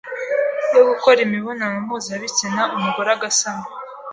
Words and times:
yo 0.75 0.81
gukora 0.89 1.19
imibonano 1.27 1.77
mpuzabitsina 1.85 2.61
umugore 2.75 3.09
agasama 3.15 3.65